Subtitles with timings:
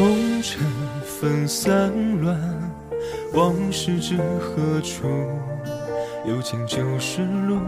[0.00, 0.66] 红尘
[1.04, 2.34] 分散乱，
[3.34, 5.06] 往事知何处？
[6.26, 7.58] 有情旧时路，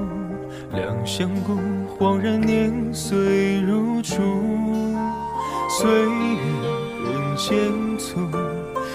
[0.73, 1.59] 两相顾，
[1.99, 4.15] 恍然年岁如初。
[5.69, 6.39] 岁月
[7.05, 8.31] 人间匆，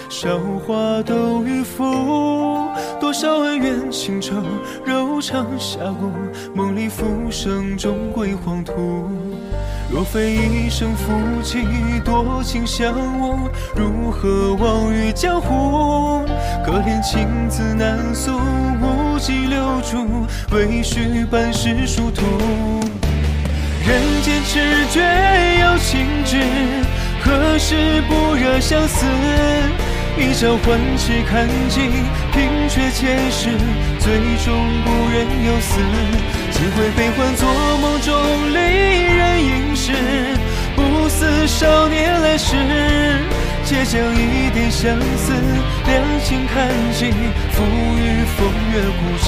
[0.09, 2.70] 韶华都迂腐。
[2.99, 4.35] 多少恩怨情仇，
[4.85, 6.11] 柔肠侠骨，
[6.53, 8.73] 梦里浮生终归黄土。
[9.89, 11.59] 若非一生负气，
[12.03, 16.25] 多情相误，如何望于江湖？
[16.66, 18.31] 可怜情字难诉，
[18.81, 22.23] 无计留住，未须半世殊途。
[23.88, 24.59] 人间痴
[24.92, 24.99] 绝
[25.61, 26.42] 有情痴，
[27.23, 29.05] 何时不惹相思？
[30.20, 31.92] 一朝欢喜看尽，
[32.34, 33.50] 凭却前世，
[34.00, 35.80] 最终故人又死。
[36.52, 38.14] 几回悲欢做梦中，
[38.52, 39.94] 离人影时，
[40.76, 42.56] 不似少年来时。
[43.64, 45.34] 且将一点相思，
[45.86, 47.12] 两情看尽，
[47.52, 49.28] 付与风月孤寂。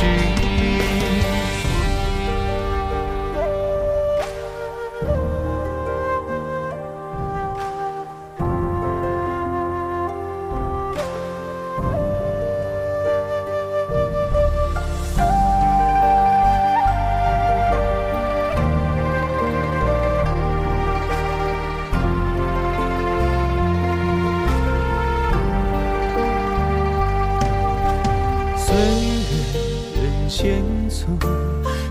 [30.41, 31.05] 人间匆，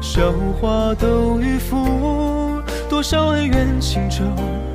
[0.00, 2.62] 韶华都迂腐。
[2.88, 4.24] 多少恩怨情仇，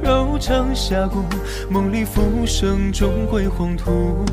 [0.04, 1.24] 柔肠侠骨，
[1.70, 4.24] 梦里浮生终归黄土。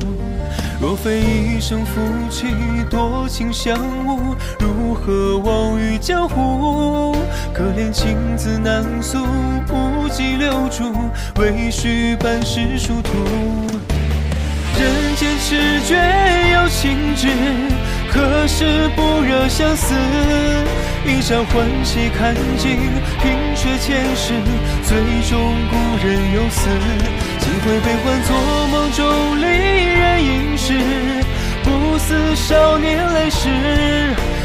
[0.79, 1.99] 若非一生夫
[2.29, 2.45] 妻，
[2.89, 3.75] 多情相
[4.05, 7.15] 误，如何忘于江湖？
[7.51, 9.25] 可怜情字难诉，
[9.65, 10.93] 不及留住，
[11.39, 13.11] 为须半世殊途。
[14.79, 15.95] 人间痴绝
[16.53, 17.27] 有情痴，
[18.13, 19.95] 何时不惹相思？
[21.05, 22.77] 一朝欢喜看尽，
[23.21, 24.33] 凭却前世，
[24.83, 24.97] 最
[25.29, 26.67] 终故人有死。
[27.39, 30.73] 几回悲欢做梦中，离人影时，
[31.63, 33.47] 不似少年来时。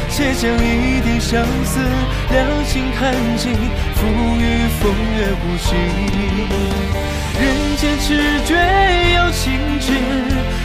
[0.09, 1.79] 且将一点相思，
[2.31, 3.53] 两情看尽，
[3.95, 4.07] 付
[4.39, 5.77] 与风月无尽。
[7.39, 7.43] 人
[7.75, 8.07] 间痴
[8.45, 8.55] 绝
[9.13, 9.93] 有情痴，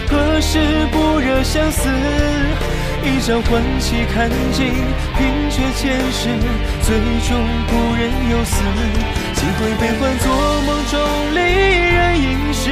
[0.09, 1.89] 何时不惹相思？
[3.05, 4.73] 一朝欢喜看尽，
[5.19, 6.29] 凭却前世，
[6.83, 6.97] 最
[7.29, 7.37] 终
[7.69, 8.63] 故人又死。
[9.35, 11.01] 几回悲欢做梦中，
[11.35, 12.71] 离人应是，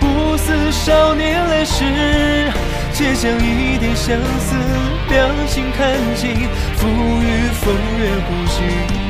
[0.00, 1.84] 不似少年来时。
[2.94, 4.54] 且将一点相思，
[5.10, 9.03] 两情看尽，付与风月无情。